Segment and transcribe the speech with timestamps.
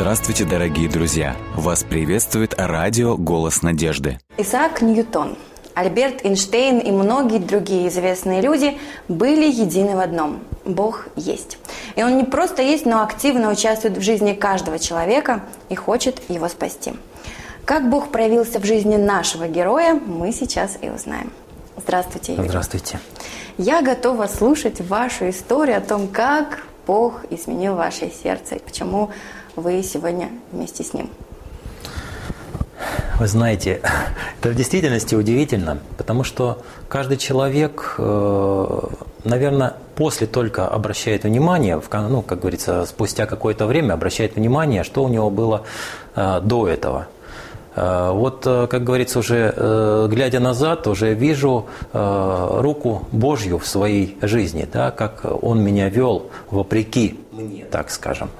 [0.00, 1.36] Здравствуйте, дорогие друзья!
[1.56, 4.20] Вас приветствует радио «Голос надежды».
[4.36, 5.36] Исаак Ньютон,
[5.74, 8.78] Альберт Эйнштейн и многие другие известные люди
[9.08, 11.58] были едины в одном– Бог есть.
[11.96, 16.46] И Он не просто есть, но активно участвует в жизни каждого человека и хочет его
[16.46, 16.92] спасти.
[17.64, 21.32] Как Бог проявился в жизни нашего героя, мы сейчас и узнаем.
[21.76, 22.48] Здравствуйте, Юрий.
[22.48, 23.00] Здравствуйте.
[23.56, 29.10] Я готова слушать вашу историю о том, как Бог изменил ваше сердце и почему
[29.60, 31.10] вы сегодня вместе с Ним.
[33.18, 33.80] Вы знаете,
[34.40, 38.80] это в действительности удивительно, потому что каждый человек, э,
[39.24, 45.08] наверное, после только обращает внимание, ну, как говорится, спустя какое-то время обращает внимание, что у
[45.08, 45.64] него было
[46.14, 47.08] э, до этого–
[47.78, 54.90] Э, вот, как говорится, уже глядя назад, уже вижу руку Божью в своей жизни, да,
[54.90, 58.30] как Он меня вел вопреки мне, так скажем.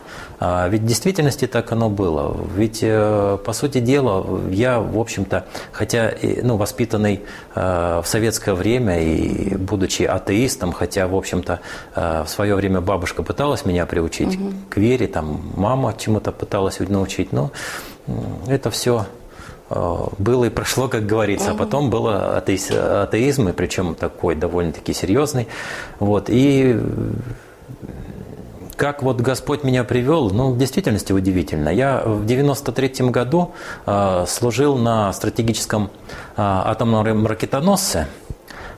[0.41, 2.37] А ведь в действительности так оно было.
[2.55, 7.23] Ведь, по сути дела, я, в общем-то, хотя ну, воспитанный
[7.55, 11.61] в советское время и будучи атеистом, хотя, в общем-то,
[11.95, 14.53] в свое время бабушка пыталась меня приучить угу.
[14.71, 17.51] к вере, там мама чему-то пыталась научить, но
[18.47, 19.07] это все
[19.71, 24.93] Э, было и прошло, как говорится, а потом было атеиз, атеизм, и причем такой довольно-таки
[24.93, 25.49] серьезный.
[25.99, 26.79] Вот, и
[28.79, 31.69] как вот Господь меня привел, ну, в действительности удивительно.
[31.69, 33.51] Я в 93 году
[33.85, 35.89] э, служил на стратегическом э,
[36.37, 38.07] атомном ракетоносце,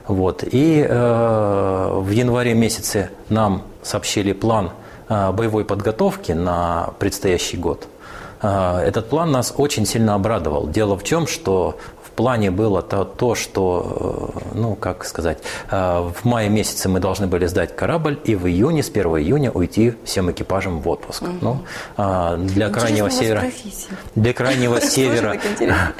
[0.07, 4.71] вот, и э, в январе месяце нам сообщили план
[5.07, 7.87] э, боевой подготовки на предстоящий год–
[8.43, 10.67] этот план нас очень сильно обрадовал.
[10.67, 11.77] Дело в чем, что
[12.11, 15.37] в плане было то, то что, э, ну, как сказать,
[15.69, 19.49] э, в мае месяце мы должны были сдать корабль и в июне, с 1 июня
[19.49, 21.23] уйти всем экипажем в отпуск.
[21.23, 21.31] Угу.
[21.41, 21.59] Ну,
[21.95, 23.43] а, для Интересно крайнего севера...
[24.15, 25.37] Для крайнего севера...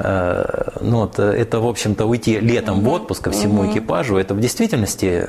[0.00, 4.40] Э, ну, вот, это, в общем-то, уйти летом в отпуск ко всему экипажу, это в
[4.40, 5.26] действительности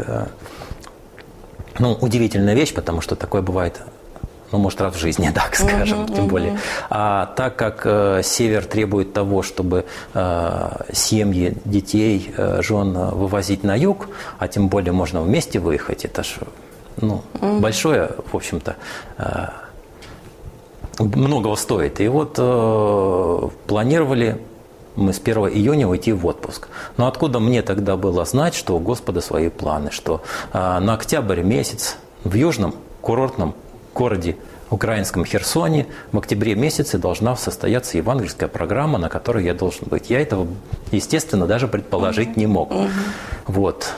[1.79, 3.81] ну, удивительная вещь, потому что такое бывает
[4.51, 6.29] ну, может, раз в жизни, так скажем, uh-huh, тем uh-huh.
[6.29, 6.59] более.
[6.89, 13.75] А так как э, север требует того, чтобы э, семьи, детей, э, жен вывозить на
[13.75, 16.39] юг, а тем более можно вместе выехать, это же
[16.97, 17.59] ну, uh-huh.
[17.59, 18.75] большое, в общем-то,
[19.17, 19.47] э,
[20.99, 22.01] многого стоит.
[22.01, 24.41] И вот э, планировали
[24.95, 26.67] мы с 1 июня уйти в отпуск.
[26.97, 30.21] Но откуда мне тогда было знать, что у Господа свои планы, что
[30.51, 33.55] э, на октябрь месяц в южном курортном
[33.99, 34.37] городе
[34.69, 40.09] украинском Херсоне в октябре месяце должна состояться евангельская программа, на которой я должен быть.
[40.09, 40.47] Я этого,
[40.91, 42.71] естественно, даже предположить не мог.
[43.45, 43.91] Вот.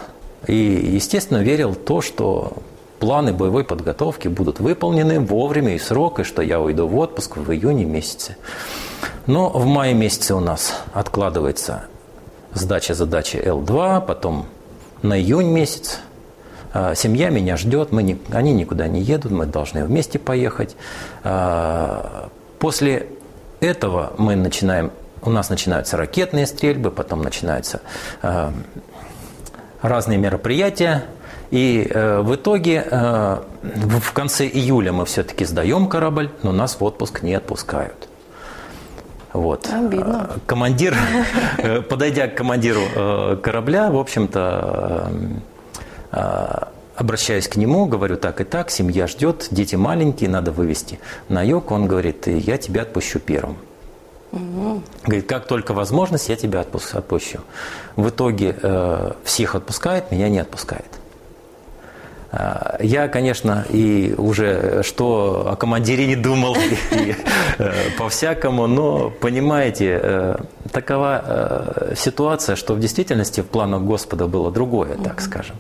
[0.47, 2.53] И, естественно, верил в то, что
[3.00, 7.51] планы боевой подготовки будут выполнены вовремя и срок, и что я уйду в отпуск в
[7.51, 8.38] июне месяце.
[9.28, 11.84] Но в мае месяце у нас откладывается
[12.53, 14.47] сдача задачи Л2, потом
[15.03, 16.00] на июнь месяц–
[16.96, 20.76] семья меня ждет, мы не, они никуда не едут, мы должны вместе поехать.
[21.24, 23.08] А, после
[23.59, 27.82] этого мы начинаем, у нас начинаются ракетные стрельбы, потом начинаются
[28.22, 28.54] а,
[29.82, 31.04] разные мероприятия.
[31.50, 36.84] И э, в итоге э, в конце июля мы все-таки сдаем корабль, но нас в
[36.84, 38.08] отпуск не отпускают.
[39.34, 39.68] Вот.
[39.70, 40.30] Обидно.
[40.46, 40.96] Командир,
[41.58, 42.80] э, подойдя к командиру
[43.44, 45.12] корабля, в общем-то, а,
[46.11, 50.99] обращаюсь к нему, говорю так и так, семья ждет, дети маленькие, надо вывести
[51.29, 51.72] на юг.
[51.72, 53.57] Он говорит, я тебя отпущу первым.
[54.31, 54.81] Угу.
[55.05, 57.39] Говорит, как только возможность, я тебя отпущу.
[57.95, 61.00] В итоге э, всех отпускает, меня не отпускает.
[62.31, 66.56] А, я, конечно, и уже что о командире не думал
[67.58, 70.36] э, по-всякому, но, понимаете, э,
[70.72, 75.58] такова э, ситуация, что в действительности в планах Господа было другое, так скажем.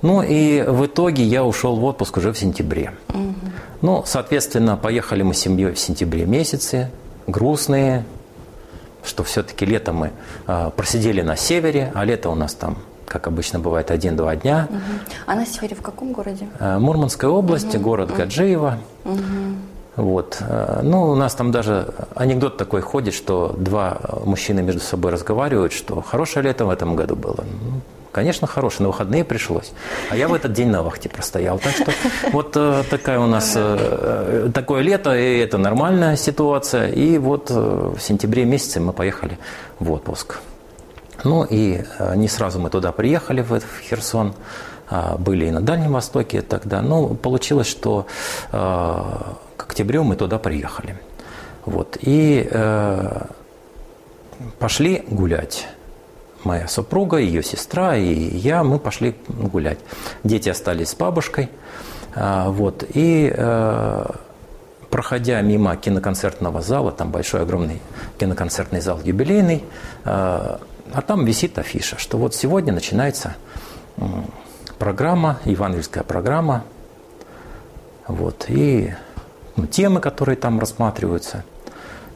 [0.00, 2.92] Ну и в итоге я ушел в отпуск уже в сентябре.
[3.82, 6.90] Ну, соответственно, поехали мы с семьей в сентябре месяце,
[7.26, 8.04] грустные,
[9.04, 10.12] что все-таки лето мы
[10.46, 12.78] э, просидели на севере, а лето у нас там,
[13.10, 14.68] как обычно бывает, один-два дня.
[14.70, 14.78] Угу.
[15.26, 16.46] А на севере в каком городе?
[16.60, 17.82] Э, Мурманская область, угу.
[17.82, 18.78] город Гаджиево.
[19.04, 19.20] Угу.
[19.96, 20.38] Вот.
[20.40, 25.72] Э, ну, у нас там даже анекдот такой ходит, что два мужчины между собой разговаривают,
[25.72, 27.38] что хорошее лето в этом году было.
[27.38, 27.80] Ну,
[28.12, 29.72] Конечно, хороший, на выходные пришлось.
[30.10, 31.60] А я в этот день на вахте простоял.
[31.60, 31.92] Так что
[32.32, 33.56] вот э, такая у нас,
[34.52, 36.88] такое лето, и это нормальная ситуация.
[36.88, 39.38] И вот в сентябре месяце мы поехали
[39.78, 40.40] в отпуск.
[41.24, 44.34] Ну и э, не сразу мы туда приехали, в, Херсон.
[44.90, 46.82] Э, были и на Дальнем Востоке тогда.
[46.82, 48.06] Ну, получилось, что
[48.52, 48.56] э,
[49.56, 50.96] к октябрю мы туда приехали.
[51.64, 51.98] Вот.
[52.00, 53.22] И э,
[54.58, 55.68] пошли гулять.
[56.42, 59.78] Моя супруга, ее сестра и я, мы пошли гулять.
[60.24, 61.50] Дети остались с бабушкой.
[62.14, 62.84] Э, вот.
[62.94, 63.34] И
[64.90, 67.80] проходя мимо киноконцертного зала, там большой огромный
[68.18, 69.62] киноконцертный зал юбилейный,
[70.92, 73.36] а там висит афиша, что вот сегодня начинается
[74.78, 76.64] программа, евангельская программа,
[78.06, 78.94] вот, и
[79.56, 81.44] ну, темы, которые там рассматриваются.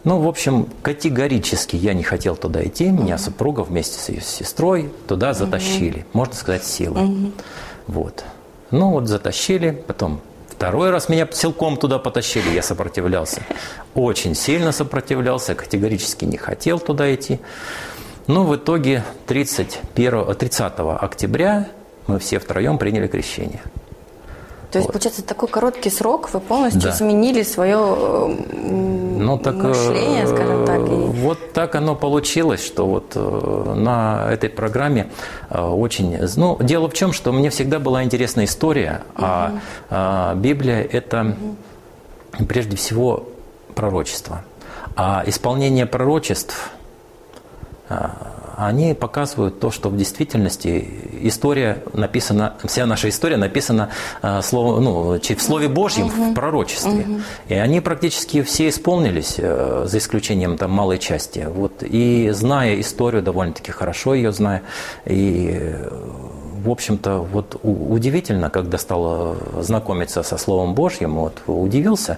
[0.03, 2.91] Ну, в общем, категорически я не хотел туда идти.
[2.91, 7.33] Меня супруга вместе с ее сестрой туда затащили, можно сказать, силой.
[7.87, 8.25] Вот.
[8.71, 10.21] Ну, вот затащили, потом
[10.57, 13.43] Второй раз меня силком туда потащили, я сопротивлялся.
[13.95, 17.41] Очень сильно сопротивлялся, категорически не хотел туда идти.
[18.27, 21.69] Но в итоге 31, 30 октября
[22.07, 23.61] мы все втроем приняли крещение.
[24.75, 24.95] То есть, вот.
[24.95, 26.91] получается, такой короткий срок вы полностью да.
[26.91, 30.81] изменили свое ну, так, мышление, скажем так.
[30.81, 30.91] И...
[30.91, 35.11] Вот так оно получилось, что вот э, на этой программе
[35.49, 36.19] э, очень...
[36.37, 39.25] Ну, дело в чем, что мне всегда была интересна история, угу.
[39.91, 41.37] а, Библия– это
[42.37, 42.47] угу.
[42.47, 43.29] прежде всего
[43.77, 44.43] пророчество.
[44.97, 46.73] А исполнение пророчеств
[48.57, 50.89] они показывают то, что в действительности
[51.23, 53.91] история написана, вся наша история написана
[54.23, 56.31] э, слово, ну, в Слове Божьем, угу.
[56.31, 56.93] в пророчестве.
[56.93, 57.21] Угу.
[57.49, 61.47] И они практически все исполнились, э, за исключением там малой части.
[61.53, 61.83] Вот.
[61.83, 64.63] И зная историю, довольно-таки хорошо ее зная,
[65.05, 65.75] и
[66.65, 72.17] в общем-то, вот удивительно, когда стал знакомиться со Словом Божьим, вот удивился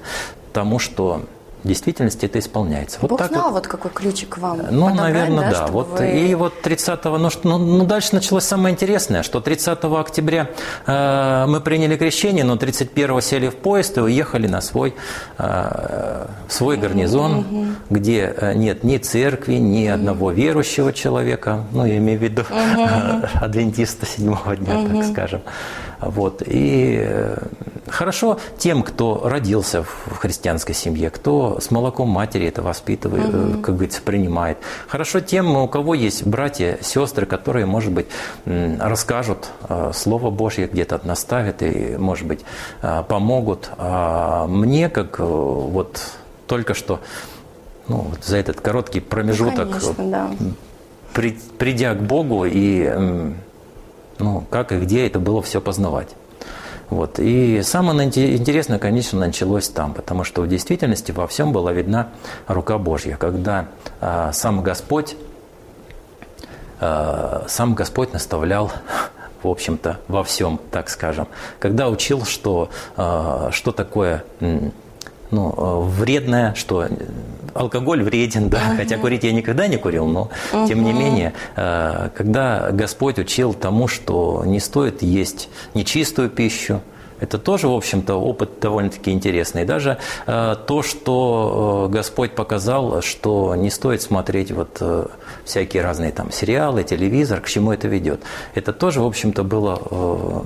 [0.52, 1.22] тому, что
[1.66, 2.98] в действительности это исполняется.
[3.00, 5.66] Вот Бог так знал, вот, вот какой ключик вам Ну, наверное, да.
[5.66, 5.66] да.
[5.66, 6.06] Вот, вы...
[6.06, 10.50] И вот 30 ну, ну, ну, дальше началось самое интересное, что 30 октября
[10.86, 14.94] э, мы приняли крещение, но 31 сели в поезд и уехали на свой,
[15.38, 17.66] э, свой гарнизон, угу.
[17.90, 23.26] где э, нет ни церкви, ни одного верующего человека, ну, я имею в виду угу.
[23.44, 24.98] адвентиста седьмого дня, угу.
[24.98, 25.40] так скажем.
[26.00, 26.42] Вот.
[26.46, 27.38] И э,
[27.88, 33.62] хорошо тем, кто родился в христианской семье, кто с молоком матери это воспитывает, угу.
[33.62, 34.58] как говорится, принимает.
[34.88, 38.06] Хорошо тем, у кого есть братья, сестры, которые, может быть,
[38.44, 42.40] расскажут э, Слово Божье, где-то наставят и, может быть,
[43.08, 43.70] помогут.
[43.78, 46.00] А мне, как вот
[46.46, 47.00] только что
[47.88, 50.30] ну, вот за этот короткий промежуток, ну, конечно, да.
[51.12, 53.32] при, придя к Богу и
[54.18, 56.08] ну, как и где это было все познавать.
[56.90, 57.18] Вот.
[57.18, 62.08] И самое интересное, конечно, началось там, потому что в действительности во всем была видна
[62.46, 63.66] рука Божья, когда
[64.00, 65.16] а, сам Господь,
[66.78, 68.70] а, сам Господь наставлял
[69.42, 71.28] в общем-то, во всем, так скажем.
[71.58, 74.24] Когда учил, что, а, что такое
[75.30, 76.86] ну, э, вредное, что
[77.58, 78.76] алкоголь вреден, да, uh-huh.
[78.76, 80.68] хотя курить я никогда не курил, но uh-huh.
[80.68, 86.80] тем не менее, э, когда Господь учил тому, что не стоит есть нечистую пищу,
[87.18, 89.64] это тоже, в общем-то, опыт довольно-таки интересный.
[89.64, 94.82] Даже э, то, что Господь показал, что не стоит смотреть вот
[95.44, 98.20] всякие разные там сериалы, телевизор, к чему это ведет.
[98.54, 100.44] Это тоже, в общем-то, было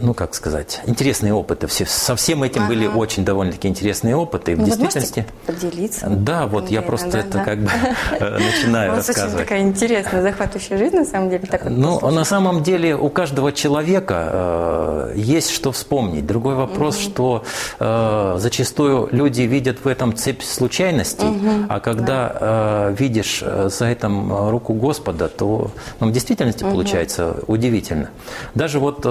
[0.00, 1.66] ну, как сказать, интересные опыты.
[1.66, 2.68] Все, со всем этим ага.
[2.68, 4.56] были очень довольно-таки интересные опыты.
[4.56, 5.26] Ну, в действительности...
[5.46, 6.06] поделиться?
[6.08, 7.44] Да, вот я просто да, это да.
[7.44, 7.70] как бы
[8.20, 9.34] э, начинаю рассказывать.
[9.34, 11.46] Очень такая интересная, захватывающая жизнь, на самом деле.
[11.46, 16.26] Так ну, на самом деле у каждого человека э, есть что вспомнить.
[16.26, 17.44] Другой вопрос, что
[17.78, 21.26] э, зачастую люди видят в этом цепь случайностей,
[21.68, 28.10] а когда видишь за этим руку Господа, то ну, в действительности получается удивительно.
[28.54, 29.04] Даже вот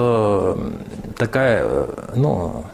[1.16, 2.64] такая, э, ну,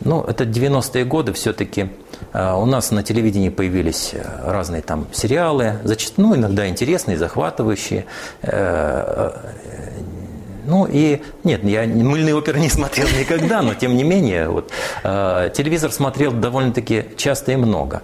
[0.00, 1.90] ну, это 90-е годы все-таки.
[2.32, 8.06] Э, у нас на телевидении появились э, разные там сериалы, зачастую, ну, иногда интересные, захватывающие.
[10.66, 14.70] Ну и нет, я мыльные оперы не смотрел никогда, но тем не менее вот,
[15.02, 18.02] телевизор смотрел довольно-таки часто и много.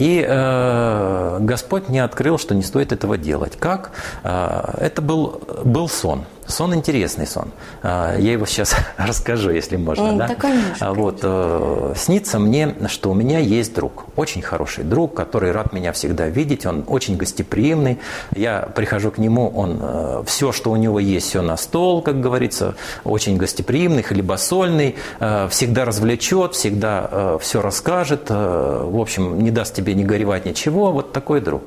[0.00, 3.58] И э, Господь мне открыл, что не стоит этого делать.
[3.58, 3.90] Как?
[4.24, 6.24] Э, это был, был сон.
[6.50, 7.52] Сон интересный сон.
[7.82, 10.16] А, я его сейчас расскажу, если можно.
[10.16, 10.34] Да?
[10.34, 15.72] конечно, вот, э, снится мне, что у меня есть друг, очень хороший друг, который рад
[15.72, 17.98] меня всегда видеть, он очень гостеприимный.
[18.34, 22.20] Я прихожу к нему, он э, все, что у него есть, все на стол, как
[22.20, 29.94] говорится, очень гостеприимный, хлебосольный, э, всегда развлечет, всегда все расскажет, в общем, не даст тебе
[29.94, 31.62] не горевать ничего, вот такой друг.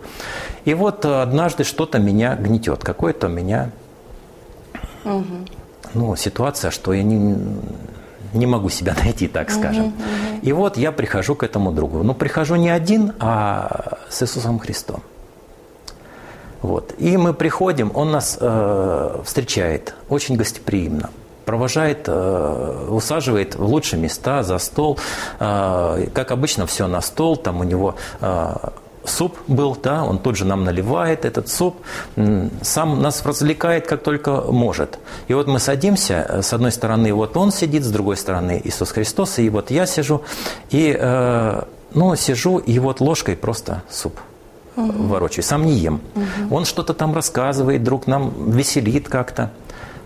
[0.66, 3.72] И вот однажды что-то меня гнетет, какое-то меня
[5.06, 5.46] Угу.
[5.94, 7.38] Ну, ситуация, что я не,
[8.34, 9.94] не могу себя найти, так скажем.
[10.42, 12.04] И вот я прихожу к этому другу.
[12.04, 15.02] Ну, прихожу не один, а с Иисусом Христом.
[16.62, 16.94] Вот.
[16.98, 21.10] И мы приходим, он нас э, встречает очень гостеприимно,
[21.44, 24.98] провожает, э, усаживает в лучшие места за стол.
[25.40, 28.56] Э, как обычно, все на стол, там у него э,
[29.06, 31.78] суп был, да, он тут же нам наливает этот суп,
[32.62, 35.00] сам нас развлекает как только может.
[35.28, 38.92] И вот мы садимся, э, с одной стороны вот он сидит, с другой стороны Иисус
[38.92, 40.22] Христос, и вот я сижу,
[40.70, 41.62] и э,
[41.94, 44.20] ну, сижу, и вот ложкой просто суп
[44.76, 45.04] угу.
[45.04, 46.02] ворочаю, сам не ем.
[46.16, 46.56] Угу.
[46.56, 49.52] Он что-то там рассказывает, друг нам веселит как-то.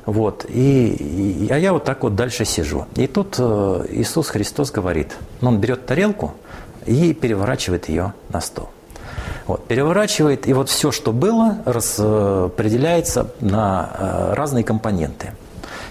[0.06, 0.46] Вот.
[0.48, 2.86] И, и, а я вот так вот дальше сижу.
[2.96, 6.34] И тут э, Иисус Христос говорит, он берет тарелку
[6.86, 8.70] и переворачивает ее на стол.
[9.48, 15.32] Вот, переворачивает, и вот все, что было, распределяется на э, разные компоненты.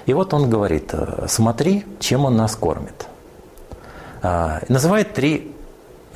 [0.05, 3.07] И вот он говорит, э, смотри, чем он нас кормит.
[4.23, 5.53] А, называет три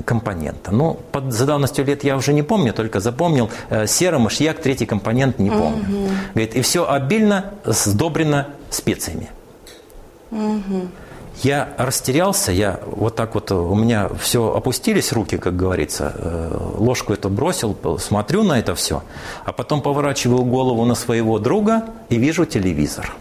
[0.05, 0.71] компонента.
[0.71, 4.87] Ну, под, за давностью лет я уже не помню, только запомнил э, серый мышьяк, третий
[4.87, 5.83] компонент не помню.
[5.83, 6.09] Угу.
[6.35, 9.31] Говорит, и все обильно сдобрено специями.
[10.31, 10.89] Угу.
[11.43, 17.15] Я растерялся, я вот так вот, у меня все опустились руки, как говорится, э, ложку
[17.15, 19.03] эту бросил, смотрю на это все,
[19.47, 23.15] а потом поворачиваю голову на своего друга и вижу телевизор.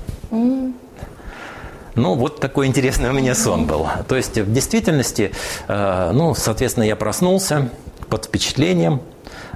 [1.95, 3.87] Ну, вот такой интересный у меня сон был.
[4.07, 5.31] То есть, в действительности,
[5.67, 7.69] э, ну, соответственно, я проснулся
[8.09, 9.01] под впечатлением,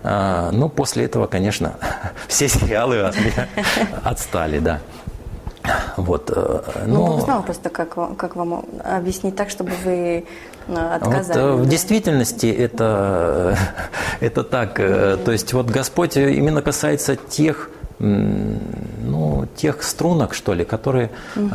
[0.03, 1.75] э, ну, после этого, конечно,
[2.29, 3.49] все сериалы от меня
[4.03, 4.79] отстали, да.
[5.95, 10.25] Вот, э, ну, ну узнал просто, как, как вам объяснить так, чтобы вы
[10.67, 11.39] э, отказали.
[11.39, 11.63] Вот, да?
[11.63, 13.57] В действительности это,
[14.19, 14.75] это так.
[14.75, 21.49] То есть вот Господь именно касается тех, ну, тех струнок, что ли, которые угу,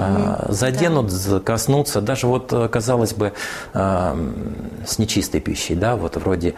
[0.49, 1.41] заденут, да.
[1.41, 3.35] коснутся, даже вот, казалось бы,
[3.75, 6.55] с нечистой пищей, да, вот вроде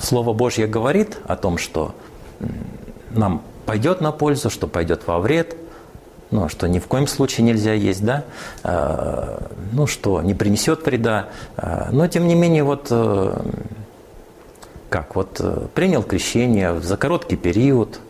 [0.00, 1.94] Слово Божье говорит о том, что
[3.10, 5.56] нам пойдет на пользу, что пойдет во вред–
[6.30, 8.24] ну, что ни в коем случае нельзя есть, да,
[8.62, 13.40] а, ну, что не принесет вреда, а, но тем не менее вот э,
[14.90, 18.00] как вот э, принял крещение за короткий период,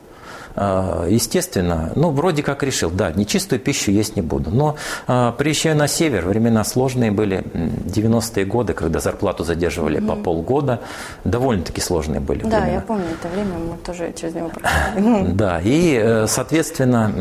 [0.61, 4.51] а, естественно, ну, вроде как решил, да, нечистую пищу есть не буду.
[4.51, 4.75] Но
[5.07, 10.17] приезжаю на север, времена сложные были, 90-е годы, когда зарплату задерживали mm-hmm.
[10.17, 10.81] по полгода,
[11.23, 12.67] довольно-таки сложные были Да, времена.
[12.67, 15.31] я помню это время, мы тоже через него проходили.
[15.33, 17.13] Да, и, э, соответственно,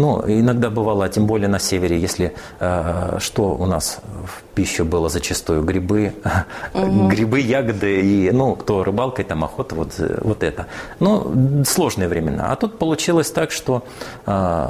[0.00, 5.08] ну, иногда бывало, тем более на севере, если э, что у нас в пищу было
[5.08, 6.12] зачастую грибы,
[6.74, 7.08] угу.
[7.08, 9.92] грибы, ягоды и, ну, кто рыбалкой, там охота, вот,
[10.22, 10.66] вот это.
[11.00, 12.52] Ну, сложные времена.
[12.52, 13.82] А тут получилось так, что
[14.26, 14.66] э,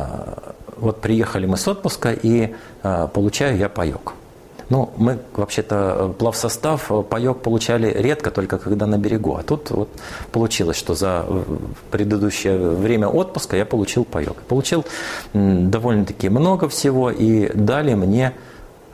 [0.77, 4.13] вот приехали мы с отпуска и э, получаю я паек.
[4.71, 9.35] Ну, мы вообще-то э, плавсостав, э, паек получали редко, только когда на берегу.
[9.35, 9.89] А тут вот
[10.31, 11.43] получилось, что за э,
[11.91, 14.37] предыдущее время отпуска я получил паек.
[14.43, 14.85] Получил
[15.35, 18.33] довольно-таки много всего и дали мне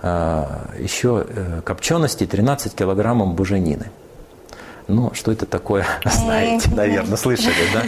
[0.02, 1.26] еще
[1.64, 3.90] копчености 13 килограммов буженины.
[4.88, 7.82] Ну, что это такое, знаете, наверное, слышали, да?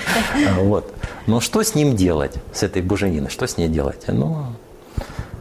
[0.63, 0.93] Вот.
[1.27, 3.31] Но что с ним делать, с этой бужениной?
[3.31, 4.05] Что с ней делать?
[4.09, 4.47] Ну,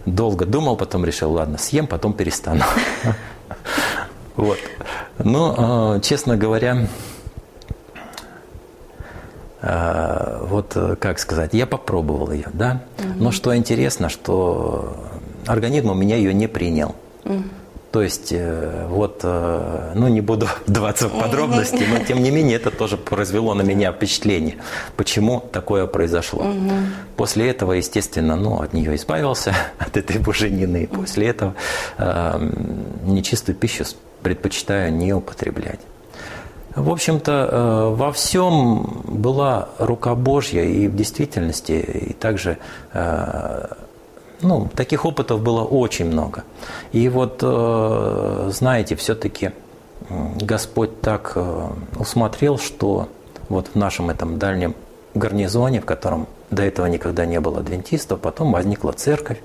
[0.08, 2.64] долго думал, потом решил, ладно, съем, потом перестану.
[4.36, 4.60] Вот.
[5.18, 6.88] Ну, а, честно говоря,
[9.64, 12.84] а, вот как сказать, я попробовал ее, да.
[13.16, 14.96] Но что интересно, что
[15.48, 16.96] организм у меня ее не принял.
[17.92, 22.58] То есть, э, вот, э, ну, не буду вдаваться в подробности, но тем не менее
[22.58, 24.58] это тоже произвело на меня впечатление,
[24.98, 26.44] почему такое произошло.
[26.44, 26.72] Угу.
[27.16, 31.56] После этого, естественно, ну, от нее избавился, от этой буженины, после этого
[31.98, 32.52] э,
[33.06, 33.86] нечистую пищу
[34.22, 35.80] предпочитаю не употреблять.
[36.76, 42.58] В общем-то, э, во всем была рука Божья, и в действительности, и также
[44.42, 46.44] ну, таких опытов было очень много.
[46.92, 49.52] И вот, э, знаете, все-таки
[50.10, 51.68] Господь так э,
[51.98, 53.10] усмотрел, что
[53.50, 54.76] вот в нашем этом дальнем
[55.14, 59.40] гарнизоне, в котором до этого никогда не было адвентистов, потом возникла церковь.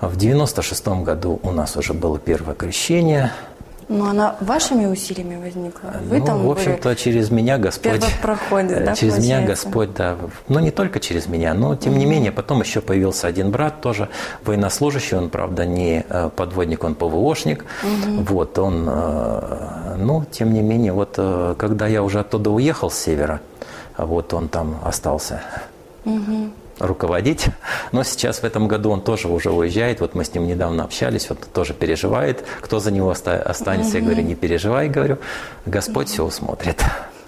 [0.00, 3.32] В 96 году у нас уже было первое крещение–
[3.88, 5.94] но она вашими усилиями возникла?
[6.08, 8.00] Вы ну, там в общем-то, через меня Господь...
[8.00, 10.16] Первопроходец, да, Через меня Господь, да.
[10.48, 14.08] Но не только через меня, но тем не менее, потом еще появился один брат, тоже
[14.44, 17.64] военнослужащий, он, правда, не э, подводник, он ПВОшник.
[17.82, 18.22] Угу.
[18.22, 22.98] Вот, он, э, ну, тем не менее, вот э, когда я уже оттуда уехал с
[22.98, 23.40] севера,
[23.98, 25.42] вот он там остался.
[26.04, 26.50] Угу
[26.82, 27.46] руководить.
[27.92, 30.00] Но сейчас в этом году он тоже уже уезжает.
[30.00, 33.98] Вот мы с ним недавно общались, вот тоже переживает, кто за него останется.
[33.98, 35.18] Я говорю, не переживай, говорю,
[35.64, 36.82] Господь все усмотрит.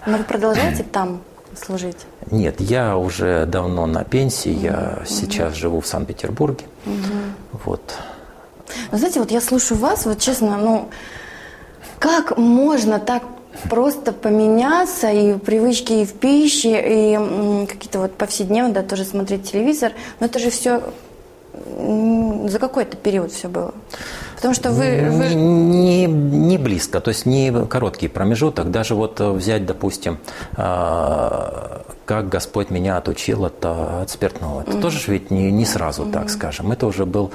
[0.06, 1.22] Но вы продолжаете там
[1.56, 1.98] служить?
[2.30, 6.64] Нет, я уже давно на пенсии, я сейчас живу в Санкт-Петербурге.
[7.64, 7.80] Вот.
[8.90, 10.90] Но знаете, вот я слушаю вас, вот честно, ну,
[11.98, 13.22] как можно так
[13.68, 19.92] просто поменяться и привычки и в пище, и какие-то вот повседневно, да, тоже смотреть телевизор.
[20.20, 20.82] Но это же все
[22.46, 23.74] за какой-то период все было?
[24.36, 25.08] Потому что вы...
[25.10, 25.34] вы...
[25.34, 28.70] Не, не близко, то есть не короткий промежуток.
[28.70, 30.18] Даже вот взять, допустим,
[30.56, 34.62] а, как Господь меня отучил от, от спиртного.
[34.62, 34.82] Это mm-hmm.
[34.82, 36.12] тоже ведь не, не сразу, mm-hmm.
[36.12, 36.72] так скажем.
[36.72, 37.30] Это уже был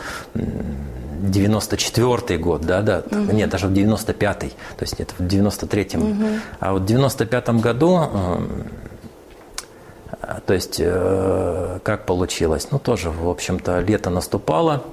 [1.20, 3.32] 94 год, да, да, угу.
[3.32, 6.12] нет, даже в 95-й, то есть это в 93-м.
[6.12, 6.28] Угу.
[6.60, 8.02] А вот в 95-м году,
[10.22, 14.84] э, то есть э, как получилось, ну тоже, в общем-то, лето наступало,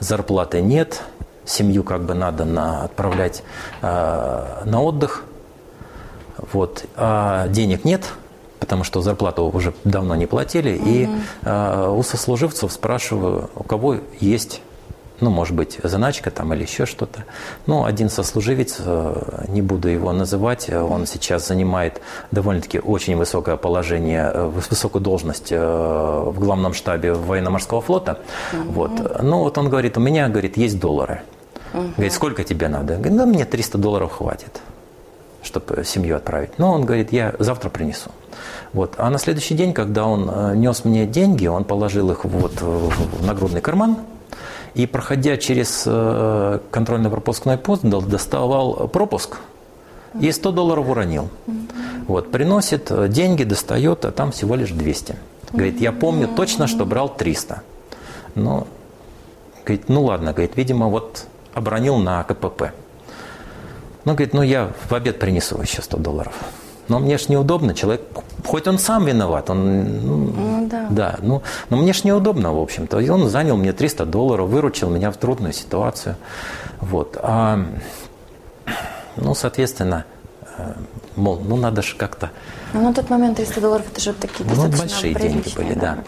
[0.00, 1.02] зарплаты нет,
[1.44, 3.42] семью как бы надо на, отправлять
[3.82, 5.24] э, на отдых,
[6.52, 8.04] вот, а денег нет,
[8.60, 10.88] потому что зарплату уже давно не платили, угу.
[10.88, 11.08] и
[11.96, 14.60] у сослуживцев спрашиваю, у кого есть
[15.20, 17.24] ну, может быть, заначка там или еще что-то.
[17.66, 24.30] Ну, один сослуживец, э, не буду его называть, он сейчас занимает довольно-таки очень высокое положение,
[24.32, 28.20] э, высокую должность э, в главном штабе военно-морского флота.
[28.52, 28.72] Угу.
[28.72, 29.22] Вот.
[29.22, 31.22] Ну, вот он говорит, у меня, говорит, есть доллары.
[31.74, 31.82] Угу.
[31.96, 32.94] Говорит, сколько тебе надо?
[32.94, 34.60] Говорит, да мне 300 долларов хватит,
[35.42, 36.58] чтобы семью отправить.
[36.58, 38.10] Но он говорит, я завтра принесу.
[38.72, 38.94] Вот.
[38.98, 43.60] А на следующий день, когда он нес мне деньги, он положил их вот в нагрудный
[43.60, 43.96] карман,
[44.78, 49.38] и, проходя через э, контрольно-пропускной пост, доставал пропуск
[50.20, 51.30] и 100 долларов уронил.
[52.06, 55.16] Вот, приносит э, деньги, достает, а там всего лишь 200.
[55.50, 57.62] Говорит, я помню точно, что брал 300.
[58.36, 58.68] Ну,
[59.64, 62.70] говорит, ну ладно, говорит, видимо, вот обронил на КПП.
[64.04, 66.34] Ну, говорит, ну я в обед принесу еще 100 долларов.
[66.86, 68.02] Но мне ж неудобно, человек,
[68.46, 70.86] хоть он сам виноват, он, ну да.
[70.90, 72.98] да, ну, но мне ж неудобно, в общем-то.
[73.00, 76.16] И он занял мне 300 долларов, выручил меня в трудную ситуацию.
[76.80, 77.18] Вот.
[77.22, 77.64] А,
[79.16, 80.04] ну, соответственно,
[80.56, 80.72] э,
[81.16, 82.30] мол, ну надо же как-то...
[82.74, 85.98] Ну, на тот момент 300 долларов это же такие ну, большие деньги были, да.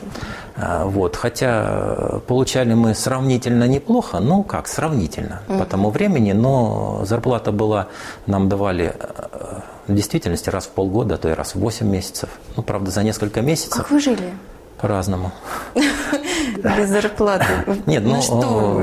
[0.56, 0.84] да.
[0.84, 5.58] Вот, хотя э, получали мы сравнительно неплохо, ну как, сравнительно угу.
[5.58, 7.88] по тому времени, но зарплата была,
[8.26, 12.30] нам давали э, в действительности раз в полгода, а то и раз в 8 месяцев.
[12.56, 13.76] Ну, правда, за несколько месяцев.
[13.76, 14.32] Как вы жили?
[14.80, 15.32] По-разному.
[15.74, 17.46] Без зарплаты.
[17.86, 18.80] Нет, ну, что?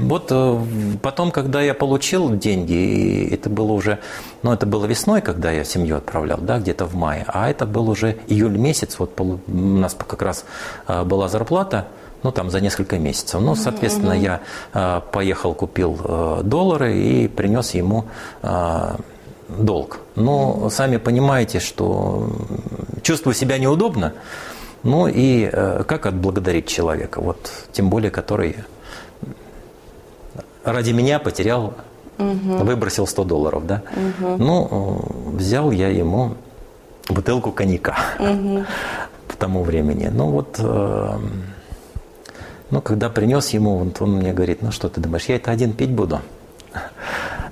[0.00, 0.60] вот э,
[1.02, 3.98] потом, когда я получил деньги, это было уже,
[4.42, 7.88] ну, это было весной, когда я семью отправлял, да, где-то в мае, а это был
[7.90, 10.44] уже июль месяц, вот у нас как раз
[10.88, 11.88] э, была зарплата,
[12.22, 13.40] ну, там, за несколько месяцев.
[13.40, 14.40] Ну, соответственно, я
[14.72, 18.06] э, поехал, купил доллары и принес ему
[19.48, 20.00] долг.
[20.14, 22.30] Но сами понимаете, что
[23.02, 24.12] чувствую себя неудобно.
[24.82, 28.56] Ну и э, как отблагодарить человека, вот тем более, который
[30.64, 31.74] ради меня потерял,
[32.18, 32.64] угу.
[32.64, 33.82] выбросил 100 долларов, да?
[33.92, 34.36] Угу.
[34.36, 35.00] Ну,
[35.34, 36.34] взял я ему
[37.08, 38.64] бутылку коньяка угу.
[39.28, 40.10] к тому времени.
[40.12, 41.18] Ну вот, э,
[42.70, 45.72] ну когда принес ему, вот он мне говорит, ну что ты думаешь, я это один
[45.72, 46.20] пить буду?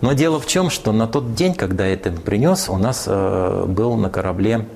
[0.04, 3.96] Но дело в чем, что на тот день, когда это принес, у нас э, был
[3.96, 4.68] на корабле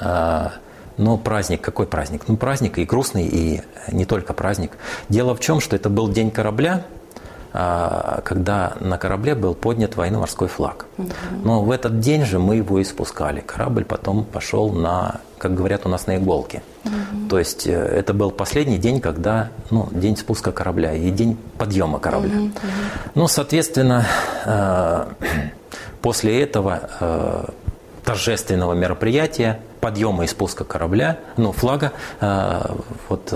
[0.00, 0.48] э,
[0.96, 2.22] но праздник, какой праздник?
[2.26, 3.60] Ну, праздник и грустный, и
[3.92, 4.78] не только праздник.
[5.10, 6.86] Дело в чем, что это был день корабля,
[7.54, 10.86] когда на корабле был поднят военно-морской флаг.
[11.44, 13.40] Но в этот день же мы его испускали.
[13.40, 16.62] Корабль потом пошел на, как говорят у нас, на иголки.
[17.28, 21.98] То есть э, это был последний день, когда, ну, день спуска корабля и день подъема
[21.98, 22.50] корабля.
[23.14, 24.06] Ну, соответственно,
[24.44, 25.06] э,
[26.02, 27.44] после этого э,
[28.04, 31.92] торжественного мероприятия, подъема и спуска корабля, ну, флага,
[33.08, 33.32] вот,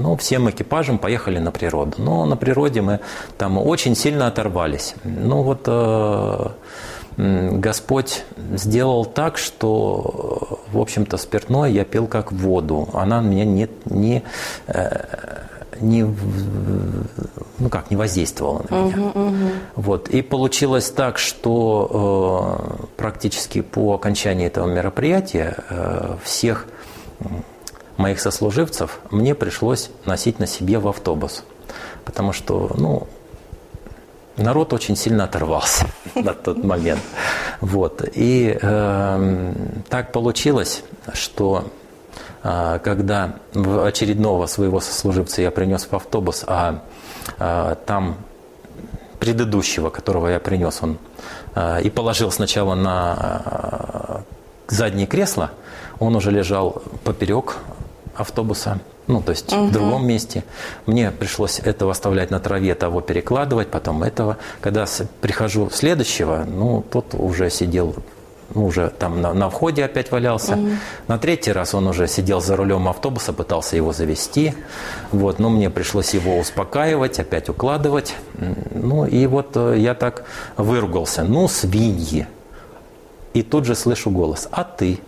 [0.00, 1.96] ну, всем экипажем поехали на природу.
[1.98, 3.00] Но на природе мы
[3.36, 4.94] там очень сильно оторвались.
[5.04, 5.68] Ну, вот
[7.18, 12.88] Господь сделал так, что, в общем-то, спиртное я пил как воду.
[12.92, 14.22] Она меня не, не,
[14.68, 15.04] э,
[15.80, 16.04] не,
[17.58, 18.96] ну как, не воздействовала на меня.
[18.98, 19.34] Угу, угу.
[19.74, 20.08] Вот.
[20.10, 26.66] И получилось так, что э, практически по окончании этого мероприятия э, всех
[27.98, 31.44] моих сослуживцев мне пришлось носить на себе в автобус.
[32.04, 33.06] Потому что, ну,
[34.36, 37.02] народ очень сильно оторвался на тот момент.
[37.60, 38.08] Вот.
[38.14, 39.54] И э,
[39.90, 40.82] так получилось,
[41.12, 41.66] что
[42.42, 46.82] а, когда очередного своего сослуживца я принес в автобус, а,
[47.38, 48.16] а там
[49.18, 50.98] предыдущего, которого я принес, он
[51.54, 54.22] а, и положил сначала на
[54.68, 55.50] заднее кресло,
[55.98, 57.56] он уже лежал поперек
[58.18, 59.66] автобуса, ну, то есть угу.
[59.66, 60.44] в другом месте.
[60.86, 64.36] Мне пришлось этого оставлять на траве, того перекладывать, потом этого.
[64.60, 64.86] Когда
[65.20, 67.94] прихожу следующего, ну, тот уже сидел
[68.54, 70.54] ну, уже там на, на входе опять валялся.
[70.54, 70.68] Угу.
[71.08, 74.54] На третий раз он уже сидел за рулем автобуса, пытался его завести.
[75.12, 78.14] Вот, но мне пришлось его успокаивать, опять укладывать.
[78.70, 80.24] Ну и вот э, я так
[80.56, 81.24] выругался.
[81.24, 82.26] Ну, свиньи.
[83.34, 84.48] И тут же слышу голос.
[84.50, 84.98] А ты?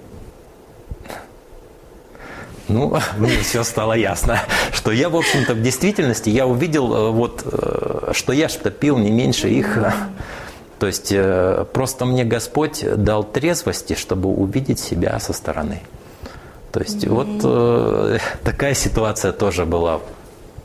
[2.70, 4.40] Ну, мне все стало ясно,
[4.72, 8.98] что я, в общем-то, в действительности, я увидел, э, вот, э, что я что пил
[8.98, 9.78] не меньше их.
[10.78, 15.83] То есть э, просто мне Господь дал трезвости, чтобы увидеть себя со стороны.
[16.72, 17.11] То есть mm-hmm.
[17.11, 20.00] вот э, такая ситуация тоже была.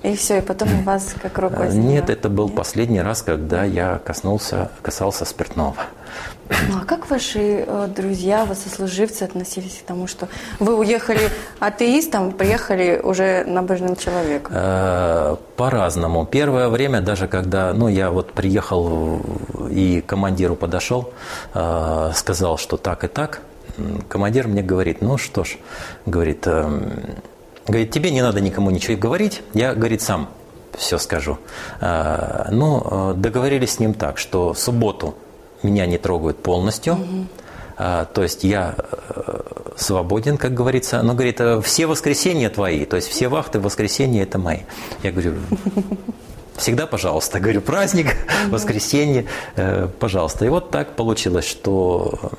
[0.05, 1.87] И все, и потом у вас как рукой сняло?
[1.87, 2.55] Нет, это был Нет?
[2.55, 5.75] последний раз, когда я коснулся, касался спиртного.
[6.69, 10.27] Ну а как ваши э, друзья, вот сослуживцы относились к тому, что
[10.59, 14.53] вы уехали атеистом, приехали уже набожным человеком?
[14.55, 16.27] Э, по-разному.
[16.27, 19.21] Первое время, даже когда ну, я вот приехал
[19.71, 21.13] и командиру подошел,
[21.55, 23.41] э, сказал, что так и так,
[24.07, 25.57] командир мне говорит, ну что ж,
[26.05, 26.47] говорит,
[27.67, 30.29] говорит, тебе не надо никому ничего говорить, я, говорит, сам
[30.77, 31.37] все скажу.
[31.79, 35.15] Ну, договорились с ним так, что в субботу
[35.63, 36.93] меня не трогают полностью.
[36.93, 37.27] Угу.
[37.77, 39.41] А, то есть я э,
[39.75, 41.01] свободен, как говорится.
[41.01, 44.59] Но говорит, «Э, все воскресенья твои, то есть все вахты в воскресенье это мои.
[45.03, 45.33] Я говорю,
[46.55, 47.39] всегда пожалуйста.
[47.39, 48.15] Говорю, праздник,
[48.47, 49.25] воскресенье,
[49.57, 50.45] э, пожалуйста.
[50.45, 52.31] И вот так получилось, что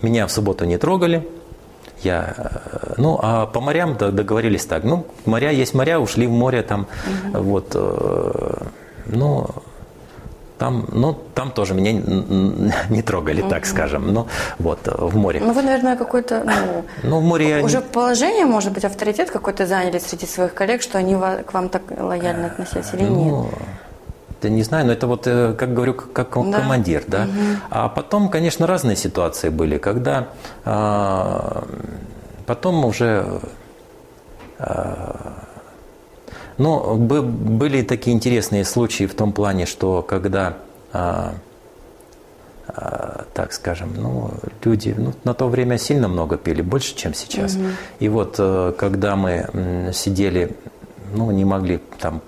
[0.00, 1.28] меня в субботу не трогали.
[2.02, 2.34] Я,
[2.96, 4.84] ну, а по морям договорились так.
[4.84, 6.86] Ну, моря есть моря, ушли в море там,
[7.32, 7.42] угу.
[7.42, 7.76] вот,
[9.06, 9.46] ну,
[10.58, 11.92] там, ну, там тоже меня
[12.88, 13.50] не трогали, угу.
[13.50, 14.12] так скажем.
[14.12, 14.26] Ну,
[14.58, 15.40] вот, в море.
[15.40, 17.82] Ну, вы, наверное, какой-то, ну, ну в море уже я...
[17.82, 22.46] положение, может быть, авторитет какой-то заняли среди своих коллег, что они к вам так лояльно
[22.46, 23.54] относились или ну, нет?
[24.42, 27.22] Да не знаю, но это вот, э, как говорю, как командир, да.
[27.22, 27.30] Угу.
[27.70, 30.28] А потом, конечно, разные ситуации были, когда
[30.64, 31.64] а,
[32.46, 33.40] потом уже
[34.58, 35.42] а,
[36.58, 40.58] но были такие интересные случаи в том плане, что когда,
[40.92, 41.34] а,
[42.68, 44.30] а, так скажем, ну,
[44.64, 47.54] люди ну, на то время сильно много пили, больше, чем сейчас.
[47.54, 47.64] Угу.
[48.00, 50.56] И вот э, когда мы сидели,
[51.14, 52.22] ну, не могли там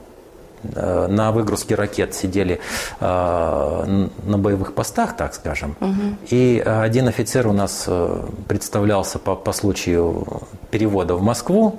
[0.74, 2.60] на выгрузке ракет сидели
[3.00, 5.76] э, на боевых постах, так скажем.
[5.80, 6.16] Угу.
[6.30, 11.78] И один офицер у нас э, представлялся по, по случаю перевода в Москву.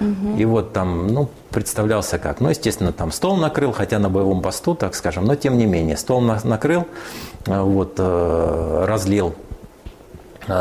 [0.00, 0.36] Угу.
[0.36, 2.40] И вот там, ну, представлялся как.
[2.40, 5.96] Ну, естественно, там стол накрыл, хотя на боевом посту, так скажем, но тем не менее.
[5.96, 6.86] Стол накрыл,
[7.46, 9.51] э, вот, э, разлил э,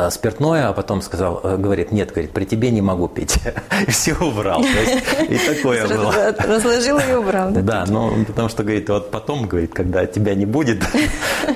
[0.09, 3.37] спиртное, а потом сказал, говорит, нет, говорит, при тебе не могу пить.
[3.87, 4.61] И все убрал.
[4.61, 6.13] То есть, и такое было.
[6.37, 7.51] Разложил и убрал.
[7.51, 10.83] Да, да ну, потому что, говорит, вот потом, говорит, когда тебя не будет.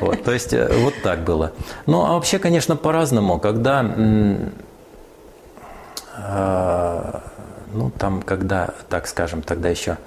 [0.02, 1.52] Вот, то есть, вот так было.
[1.86, 3.40] Ну, а вообще, конечно, по-разному.
[3.40, 3.84] Когда
[7.76, 9.98] ну, там, когда, так скажем, тогда еще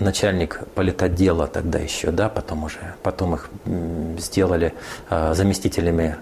[0.00, 3.50] начальник политотдела тогда еще, да, потом уже, потом их
[4.18, 4.74] сделали
[5.08, 6.16] а, заместителями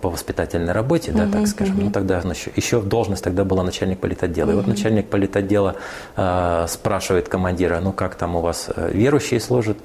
[0.00, 1.78] по воспитательной работе, да, так скажем.
[1.78, 1.84] Uh-huh.
[1.84, 4.50] Ну, тогда еще, еще должность тогда была начальник политотдела.
[4.50, 4.54] Uh-huh.
[4.54, 5.76] И вот начальник политотдела
[6.16, 9.78] э, спрашивает командира, ну, как там у вас э, верующие служат?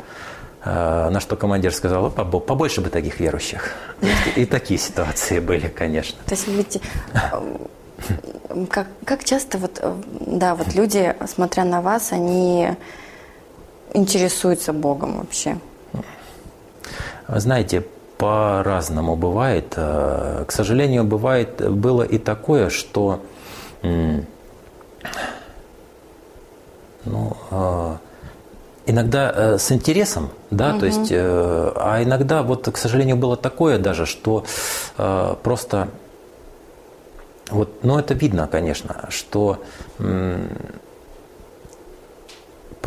[0.65, 3.71] Э, на что командир сказал, побольше бы таких верующих.
[4.35, 6.17] И такие ситуации были, конечно.
[6.25, 6.81] То есть ведь
[8.69, 12.69] как, как часто вот, э, да, вот люди, смотря на вас, они
[13.93, 15.57] интересуются Богом вообще?
[17.27, 17.83] знаете,
[18.17, 19.73] по-разному бывает.
[19.75, 23.21] Э, к сожалению, бывает, было и такое, что
[27.03, 27.95] ну, э,
[28.85, 30.79] иногда с интересом, да, угу.
[30.79, 34.45] то есть, а иногда вот, к сожалению, было такое даже, что
[35.43, 35.89] просто
[37.49, 39.59] вот, но это видно, конечно, что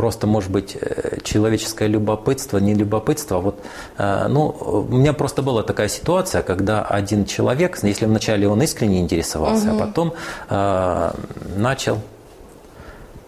[0.01, 3.37] просто, может быть, э, человеческое любопытство, не любопытство.
[3.37, 3.61] А вот,
[3.99, 9.01] э, ну, у меня просто была такая ситуация, когда один человек, если вначале он искренне
[9.01, 9.77] интересовался, угу.
[9.77, 10.13] а потом
[10.49, 11.11] э,
[11.57, 11.99] начал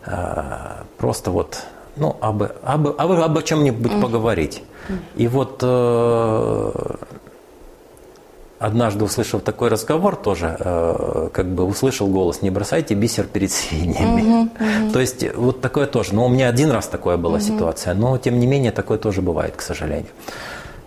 [0.07, 1.59] э, просто вот,
[1.97, 4.03] ну, об, об, об, об чем-нибудь угу.
[4.03, 4.63] поговорить.
[5.17, 6.73] И вот э,
[8.63, 14.23] однажды услышав такой разговор тоже, э, как бы услышал голос, не бросайте бисер перед свиньями.
[14.23, 14.93] Угу, угу.
[14.93, 16.15] То есть вот такое тоже.
[16.15, 17.43] Ну, у меня один раз такое была угу.
[17.43, 20.11] ситуация, но тем не менее такое тоже бывает, к сожалению.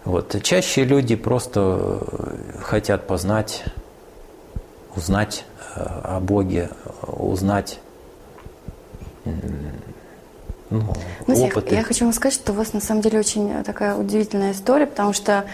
[0.06, 0.36] Вот.
[0.42, 2.00] Чаще люди просто
[2.62, 3.64] хотят познать,
[4.96, 6.70] узнать э, о Боге,
[7.02, 7.80] узнать
[10.70, 10.94] ну,
[11.28, 11.76] опыты.
[11.76, 15.14] Я хочу вам сказать, что у вас на самом деле очень такая удивительная история, потому
[15.14, 15.46] что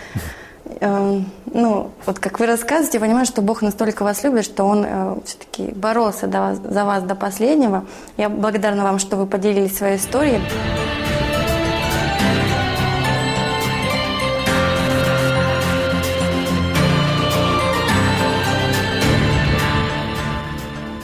[0.81, 4.83] Эм, ну, вот как вы рассказываете, я понимаю, что Бог настолько вас любит, что Он
[4.83, 7.85] э, все-таки боролся до вас, за вас до последнего.
[8.17, 10.41] Я благодарна вам, что вы поделились своей историей.